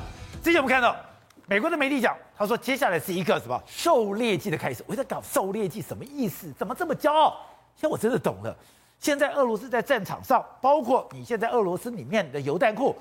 [0.42, 0.96] 之前我们看到
[1.46, 4.82] 美国的媒体讲，他说接下来是一个什么狩猎季的开始。
[4.86, 6.52] 我在搞狩猎季什么意思？
[6.58, 7.36] 怎么这么骄傲？
[7.76, 8.56] 现在我真的懂了。
[8.98, 12.94] 现在俄罗斯在战场上，包括你现在俄罗斯里面的油弹库，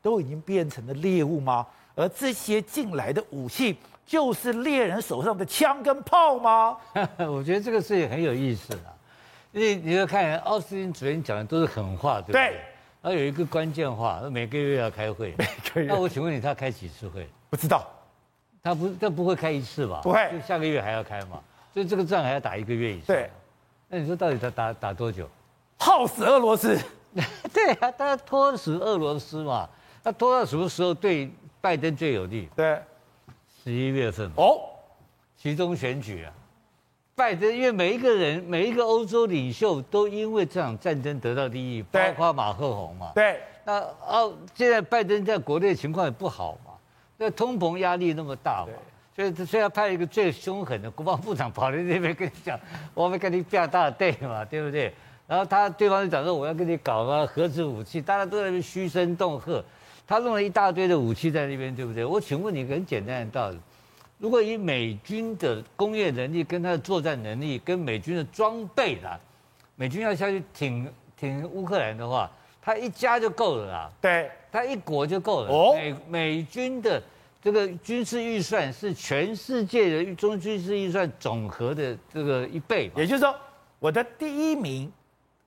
[0.00, 1.66] 都已经变成了猎物吗？
[1.94, 3.76] 而这些进来的武器，
[4.06, 6.76] 就是猎人手上的枪跟炮吗？
[7.18, 8.94] 我觉得这个事情很有意思啊。
[9.52, 12.48] 因为你要看奥斯汀主任讲的都是狠话，对不对？
[12.48, 12.60] 对。
[13.02, 15.34] 然后有一个关键话，每个月要开会。
[15.36, 15.88] 每个月。
[15.88, 17.28] 那我请问你，他开几次会？
[17.50, 17.86] 不知道。
[18.62, 20.00] 他不，他不会开一次吧？
[20.02, 20.30] 不会。
[20.32, 21.40] 就下个月还要开嘛？
[21.74, 23.06] 所以这个仗还要打一个月以上。
[23.08, 23.30] 对。
[23.88, 25.28] 那你说到底他打打多久？
[25.78, 26.78] 耗死俄罗斯。
[27.52, 29.68] 对啊，他拖死俄罗斯嘛？
[30.02, 32.48] 他拖到什么时候对拜登最有利？
[32.56, 32.80] 对。
[33.62, 34.30] 十一月份。
[34.36, 34.60] 哦。
[35.36, 36.32] 其中选举啊。
[37.22, 43.12] 拜登，因为每一个人，每一个欧洲领袖都因为这场战争得到利益，包括马克宏嘛。
[43.14, 43.38] 对。
[43.64, 46.72] 那哦，现在拜登在国内情况也不好嘛，
[47.16, 48.72] 那通膨压力那么大嘛，
[49.14, 52.58] 所以所以要派一个最凶狠的国防部长跑到那边跟你讲，
[52.92, 54.92] 我们跟你表大对嘛，对不对？
[55.28, 59.64] 然后他对方就讲说我要跟你搞个核子武器，大家都在那边嘘声动喝，
[60.08, 62.04] 他弄了一大堆的武器在那边，对不对？
[62.04, 63.60] 我请问你一个很简单的道理。
[64.22, 69.18] 如果以美军的工业能力跟他的作战能力跟美军的装备啦，
[69.74, 72.30] 美军要下去挺挺乌克兰的话，
[72.62, 73.90] 他一家就够了啦。
[74.00, 75.50] 对，他一国就够了。
[75.50, 77.02] 哦，美美军的
[77.42, 83.00] 这个军事预算是全世界的中军事预算总和的这个一倍嘛。
[83.00, 83.34] 也就是说，
[83.80, 84.88] 我的第一名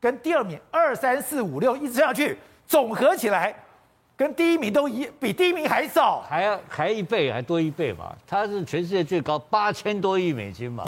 [0.01, 3.55] 跟第二名二三四五六一直下去，总合起来。
[4.17, 8.15] 跟第一名都一比第一名还少，还要还一倍，还多一倍嘛？
[8.25, 10.85] 他是全世界最高八千多亿美金嘛？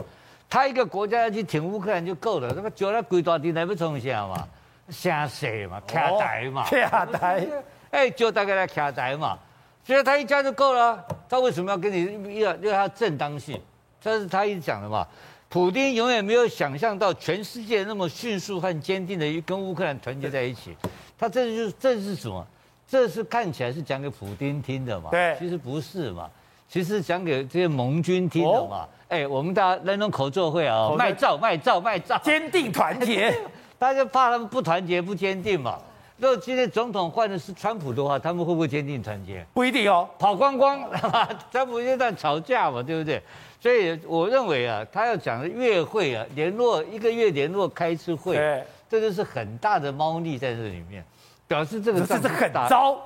[0.49, 4.47] 他一个国家要去挺乌克兰就够了，那么叫他鬼大地来不冲下嘛？
[4.89, 5.81] 下谁嘛？
[5.85, 6.63] 卡台嘛？
[6.63, 7.45] 卡台，
[7.91, 9.37] 哎，就大概来卡台嘛？
[9.83, 11.05] 所以他一家就够了。
[11.27, 13.59] 他为什么要跟你要要他正当性？
[13.99, 15.05] 这是他一直讲的嘛？
[15.49, 20.75] 普京永远没有想象到全世界那么迅速和坚定的跟乌克兰团结在一起。
[21.17, 22.45] 他这就是这是什么？
[22.87, 25.09] 这是看起来是讲给普丁听的嘛？
[25.11, 26.29] 对，其实不是嘛，
[26.69, 28.87] 其实讲给这些盟军听的嘛。
[29.09, 33.33] 哎、哦，我们大家那种口奏会啊，卖照卖照卖照，坚定团结，
[33.77, 35.77] 大家怕他们不团结不坚定嘛。
[36.17, 39.45] 如果今天总统换的是川普的话，他们会不会坚定团结？
[39.53, 40.81] 不一定哦，跑光光，
[41.51, 43.21] 川普现在吵架嘛，对不对？
[43.61, 51.03] 所以我认为啊，他要讲的月会啊，联络一个月联络开一次会，对，这就是很大的猫腻在这里面。
[51.47, 52.99] 表示这个这是很糟，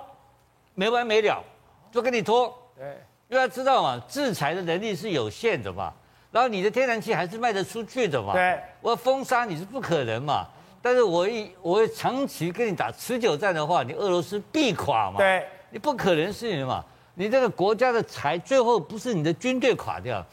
[0.73, 1.43] 没完没了，
[1.91, 2.51] 就跟你拖。
[2.75, 2.85] 对，
[3.27, 5.93] 因为要知道嘛，制裁的能力是有限的嘛，
[6.31, 8.33] 然后你的天然气还是卖得出去的嘛。
[8.33, 10.47] 对，我要封杀你是不可能嘛。
[10.81, 15.17] 但是我一我会长期跟你打持久战的话，你俄罗斯必垮嘛。
[15.17, 20.25] 对，你不可能是你嘛，你这个国家的财最后不是你的军队垮掉。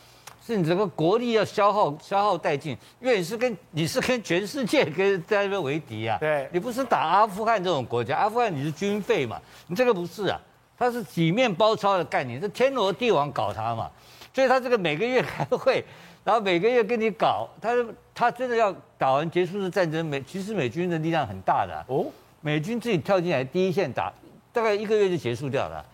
[0.48, 6.16] 是你整个国力要消耗消耗殆尽，因为你是跟你是跟全世界跟在那边为敌啊。
[6.18, 10.40] 对，你不是打阿富汗这种国家，阿富汗你是军费嘛，你这个不是啊，
[10.78, 13.90] 它是几面包抄的概念，是天罗地网搞它嘛，
[14.32, 15.84] 所以他这个每个月开会，
[16.24, 17.74] 然后每个月跟你搞，他
[18.14, 22.06] 他真的要打完结束的战争，美其实美军的力量很大的、啊、哦，
[22.40, 24.10] 美军自己跳进来第一线打，
[24.50, 25.84] 大概一个月就结束掉了。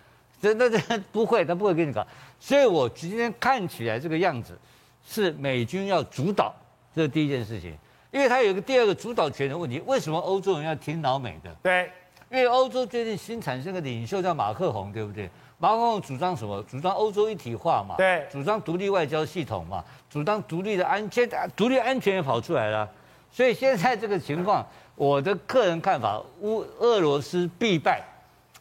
[0.43, 0.79] 这那这
[1.11, 2.07] 不会，他不会跟你搞，
[2.45, 4.55] 所以我今天看起来这个样子，
[5.03, 6.55] 是美军要主导，
[6.95, 7.75] 这是第一件事情，
[8.11, 9.83] 因为它有一个第二个主导权的问题。
[9.87, 11.51] 为什么欧洲人要听老美的？
[11.63, 11.91] 对，
[12.31, 15.31] 因为欧洲最近新产生个领袖叫马克宏，对不对？
[15.57, 16.63] 马克宏主张什么？
[16.65, 21.27] 主张欧洲一体化嘛，对，主张独立外交系统嘛，主张独立的安全，
[21.57, 22.87] 独立安全也跑出来了。
[23.33, 24.63] 所以现在这个情况，
[24.97, 28.03] 我的个人看法，乌俄罗斯必败，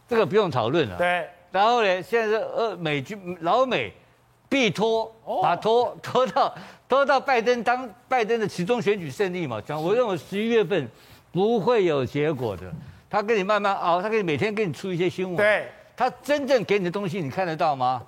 [0.08, 0.98] 这个不用讨论了。
[0.98, 1.28] 对。
[1.54, 2.02] 然后呢？
[2.02, 3.94] 现在是呃美军老美
[4.50, 5.06] 必拖，
[5.40, 6.56] 把拖拖到
[6.90, 9.62] 拖到拜登当拜登的其中选举胜利嘛？
[9.62, 10.90] 讲我认为十一月份
[11.32, 12.64] 不会有结果的。
[13.08, 15.36] 他跟你慢慢熬，他可以每天给你出一些新闻。
[15.38, 18.02] 对，他真正给你的东西你看得到吗？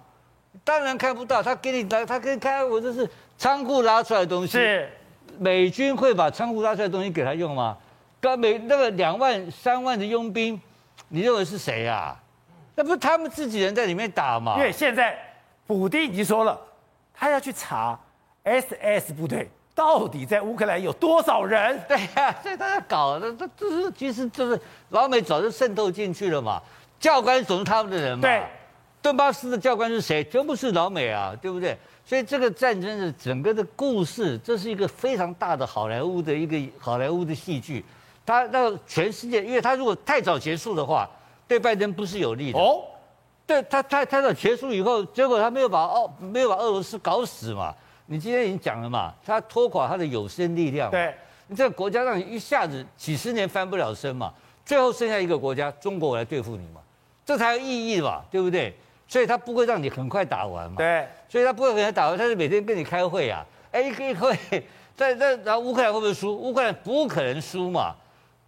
[0.63, 1.43] 当然看不到。
[1.43, 4.53] 他给你他给你看，我这是仓库拉出来的东西。
[4.53, 4.89] 是，
[5.37, 7.77] 美军会把仓库拉出来的东西给他用吗？
[8.19, 10.59] 刚美那个两万三万的佣兵，
[11.09, 12.21] 你认为是谁呀、啊？
[12.75, 14.55] 那不是他们自己人在里面打吗？
[14.57, 15.17] 因为现在
[15.65, 16.59] 普丁已经说了，
[17.13, 17.97] 他要去查
[18.43, 21.81] SS 部队到底在乌克兰有多少人。
[21.87, 24.59] 对呀、啊，所以他在搞，这这这是其实就是
[24.89, 26.61] 老美早就渗透进去了嘛。
[26.99, 28.21] 教官总是他们的人嘛。
[28.23, 28.43] 对，
[29.01, 30.21] 顿巴斯的教官是谁？
[30.25, 31.77] 全部是老美啊，对不对？
[32.05, 37.85] 所以这个战争的整个的故事，这是一个非常大的好莱坞的一个好莱坞的戏剧。
[38.25, 41.09] 他让全世界，因为他如果太早结束的话。
[41.47, 42.83] 对拜登不是有利的哦，
[43.45, 47.73] 对他太太早结束以后，结果他没有把奥没有把俄罗斯搞死嘛？
[48.07, 49.13] 你今天已经讲了嘛？
[49.25, 51.13] 他拖垮他的有生力量，对，
[51.47, 54.33] 你这个国家让你一下子几十年翻不了身嘛，
[54.65, 56.81] 最后剩下一个国家中国我来对付你嘛，
[57.25, 58.75] 这才有意义嘛，对不对？
[59.07, 64.35] 所以他不会让你很快打完嘛，对，所以他不会很快打完，他是每天跟你开会啊，哎，一开会，
[64.95, 66.35] 在在然后乌克兰会不会输？
[66.35, 67.95] 乌克兰不可能输嘛，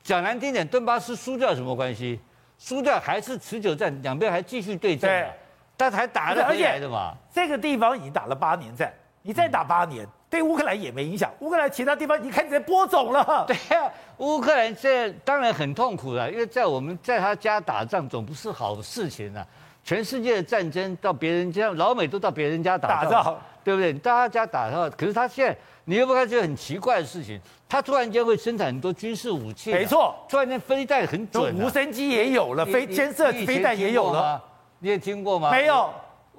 [0.04, 2.20] 讲难听点，顿巴斯输掉有什么关系？
[2.58, 5.32] 输掉还是持久战，两边还继续对战，对，
[5.76, 7.14] 但还打得回来的嘛。
[7.32, 8.92] 这个地方已经打了八年战，
[9.22, 11.32] 你再打八年，嗯、对乌克兰也没影响。
[11.40, 13.46] 乌克兰其他地方已经开始在播种了。
[13.48, 19.46] 对呀、啊，乌克兰现在当然很痛苦了，因为在我们在他家打仗总不是好事情啊。
[19.84, 23.94] 全世界的战争到别人家，老美都到别人家打仗，打仗对不对？
[23.94, 25.58] 到他家打仗，可是他现在
[25.90, 34.44] 你又不看，觉得很奇怪的事情，他突然间会生产很多军事武器，没错，突然间飞弹很准、啊，无人机也有了，飞监测飞弹也有了，
[34.80, 35.50] 你也听过吗？
[35.50, 35.90] 没有。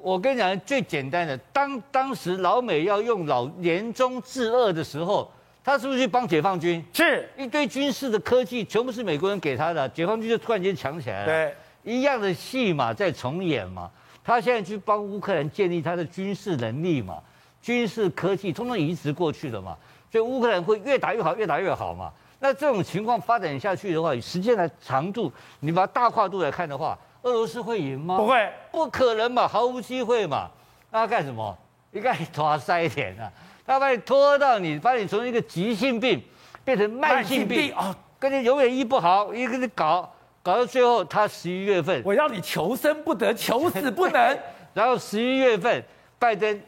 [0.02, 5.32] 我跟你讲最简单的，当当时老美要用老年终治恶的时候，
[5.64, 6.84] 他是不是去帮解放军？
[6.92, 11.26] 是一堆军事的科技全部是美国人给他的，解放军就突然间强起来了。
[11.26, 11.54] 对，
[11.94, 13.90] 一样的戏码在重演嘛。
[14.22, 17.16] 他现在去帮乌克兰建立他的军事能力嘛，
[17.60, 19.76] 军事科技通通移植过去的嘛，
[20.10, 22.12] 所以乌克兰会越打越好，越打越好嘛。
[22.40, 26.98] 那这种情况发展下去的话，以时间来长度，你把大跨度来看的话。
[27.22, 28.16] 俄罗斯会赢吗？
[28.16, 30.48] 不会，不可能嘛，毫无机会嘛。
[30.92, 31.58] 那他干什么？
[31.90, 33.30] 你看你拖塞一点啊，
[33.66, 36.22] 他把你拖到你，把你从一个急性病
[36.64, 40.08] 变成慢性病哦，跟你永远医不好，一个你搞
[40.44, 44.38] 搞到最后，他十一月份，我要你求生不得，求死不能。
[44.72, 45.84] 然后十一月份，
[46.20, 46.62] 拜登就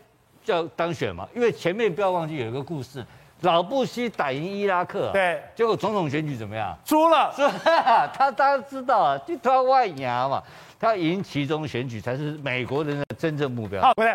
[0.47, 3.05] 要当选嘛，因为前面不要忘记有一个故事。
[3.43, 6.77] 老布希打赢伊拉克，对，结果总统选举怎么样？
[6.85, 8.13] 输了， 输了。
[8.13, 10.43] 他当然知道啊，就他外牙嘛，
[10.79, 13.81] 他赢其中选举才是美国人的真正目标。
[13.81, 14.15] 好，对，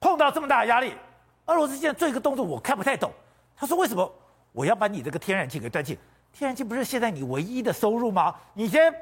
[0.00, 0.92] 碰到这么大的压力，
[1.46, 3.12] 俄罗斯现在做一个动作，我看不太懂。
[3.56, 4.12] 他说：“为什么
[4.50, 5.96] 我要把你这个天然气给断气？
[6.32, 8.34] 天然气不是现在你唯一的收入吗？
[8.54, 8.92] 你先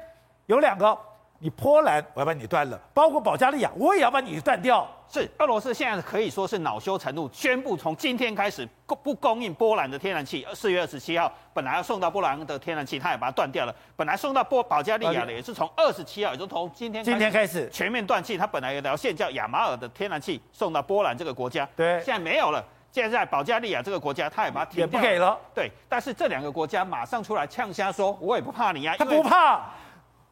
[0.45, 0.95] 有两个。”
[1.43, 4.87] 你波兰，我要把你断了；包括保加利亚，我也要把你断掉。
[5.09, 10.47] 是俄罗斯现在可以说是恼羞成怒，宣布从今天开始供不供应波兰的天然气。
[10.53, 13.75] 四月二十七号本来要送到波兰的天然气，他也把它断掉了。
[13.97, 18.37] 本来送到波保加利亚的也是从二十七号，也就从今天今天开始全面断气。
[18.37, 22.63] 他本来有条线叫亚马尔的天然气送到波兰这个国家，对，现在没有了。
[22.89, 25.37] 现在在保加利亚这个国家，他也把它停掉，也不给了。
[25.53, 29.61] 对，但是这两个国家马上出来呛声说：“我也不怕你啊，他不怕。”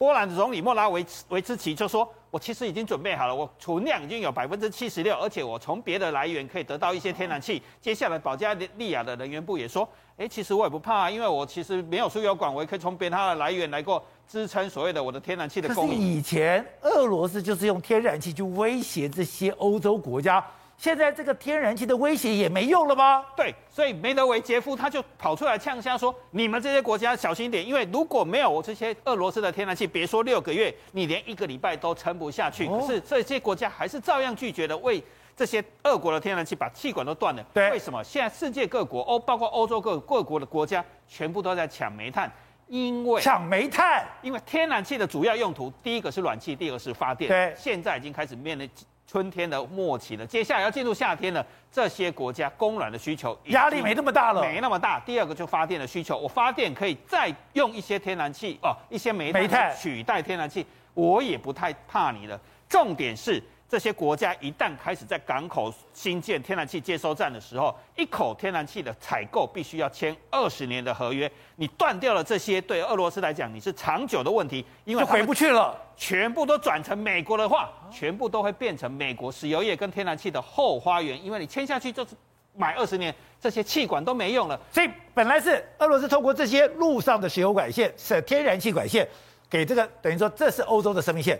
[0.02, 7.62] 波兰的总理莫拉维维茨奇就说：“我其实已经准备好了，我储量已经有百分之七十六，而且我从别的来源可以得到一些天然气。
[7.80, 9.88] 接下来，保加利亚的能源部也说：，
[10.18, 16.02] 哎，其实我也不怕，因为我其实没有输油管，我也可以从别他的来源来过支撑所谓的我的天然气的供应。
[16.02, 20.44] 以前俄罗斯就是用天然气去威胁这些欧洲国家。”
[20.82, 23.24] 现在这个天然气的威胁也没用了吗？
[23.38, 32.66] 对，所以梅德韦杰夫他就跑出来呛声说：“你们这些国家小心一点，因为如果没有我这些俄罗斯的天然气，别说六个月，你连一个礼拜都撑不下去。
[32.66, 35.00] 哦、可是这些国家还是照样拒绝的为
[35.38, 37.46] 这些俄国的天然气把气管都断了。
[37.54, 38.04] 对，为什么？
[38.04, 42.28] 现在世界各国欧包括欧洲各各国的国家全部都在抢煤炭，
[42.66, 47.30] 因为抢煤炭，因为天然气的主要用途，第一个是暖气，第二个是发电。
[47.30, 48.68] 对，现在已经开始面临。
[49.12, 51.46] 春天的末期了，接下来要进入夏天了。
[51.70, 55.02] 这些国家供暖的需求压力没那么大了，没那么大。
[55.02, 62.40] 第二个就发电的需求，我发电可以再用一些天然气哦，一些煤炭取代天然气，我也不太怕你了。
[62.70, 63.44] 重点是。
[63.72, 71.32] 这些国家一旦开始在港口新建天然气接收站的时候，一口天然气的采购必须要签二十年的合约。
[71.56, 75.74] 你断掉了这些，对俄罗斯来讲，你是长久的问题，因为回不去了。
[75.96, 81.24] 全部都转成美国的话，全部都会变成美国石油业跟天然气的后花园。
[81.24, 82.14] 因为你签下去就是
[82.54, 84.60] 买二十年，这些气管都没用了。
[84.70, 89.08] 所以本来是俄罗斯透过这些路上的石油管线、是天然气管线，
[89.50, 91.40] 给这个等于说这是欧洲的生命线。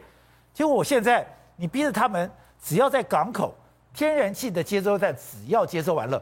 [0.54, 1.28] 结果我现在。
[1.62, 2.28] 你逼着他们，
[2.60, 3.54] 只要在港口
[3.94, 6.20] 天然气的接收站，只要接收完了，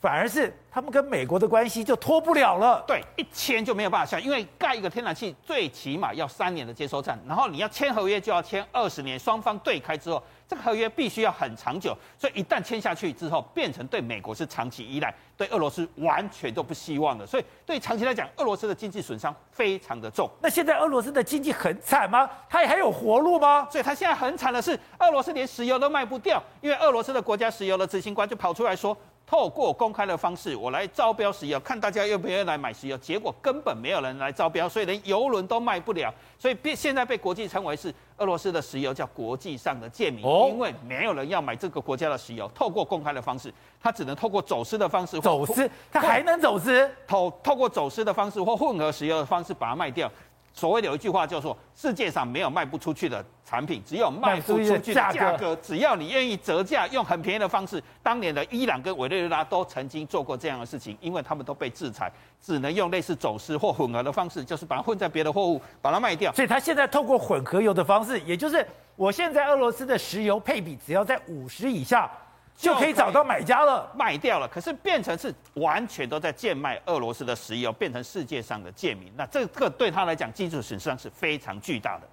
[0.00, 2.82] 反而是他们跟美国的关系就脱不了了。
[2.88, 10.20] 对，一签就没有办法下，因为盖一个天然气最起码要三年的接收站，然后你要签合约就要签二十年，双方对开之后。
[10.50, 17.24] 这个合约必须要很长久，所以一旦签下去之后，变成对美国是长期依赖，对俄罗斯完全都不希望的。
[17.24, 20.28] 所以对长期来讲，俄罗斯的经济损伤非常的重。
[20.42, 22.28] 那现在俄罗斯的经济很惨吗？
[22.48, 23.68] 它也还有活路吗？
[23.70, 28.96] 所以它现在很惨的是，俄罗斯连石油都卖不掉，因为俄罗斯的国家石油的执行官就跑出来说。
[29.30, 32.98] 透过公开的方式，我来招标石油，看大家愿不愿意来买石油。
[32.98, 36.12] 结果根本没有人来招标，所以连油轮都卖不了。
[36.36, 42.50] 所以变现在被国际称为是俄罗斯的石油叫国际上的贱民，因为没有人要买这个国家的石油。
[42.52, 50.10] 透过公开的方式，他只能透过走私的方式，走私，他还能走私，透透过走私的方式或混合石油的方式把它卖掉。
[50.52, 55.56] 所谓的有一句话叫做“世界上没有卖不出去的产品，只有卖不出去的价格”。
[55.62, 57.82] 只要你愿意折价，用很便宜的方式。
[58.02, 66.32] 当年的伊朗跟委内瑞拉都曾经做过这样的事情，因为他们都被制裁，只能用类似走私或混合的方式，就是把它混在别的货物，把它卖掉。
[66.32, 72.10] 所以，他现在透过混合油的方式，也就是我现在俄罗斯的石油配比只要在五十以下，
[72.60, 73.90] 就可以找到买家了。
[73.96, 79.12] 卖掉了，可是变成是完全都在贱卖俄罗斯的石油，变成世界上的贱民。
[79.16, 82.08] 那这个对他来讲，经济损伤是非常巨大的。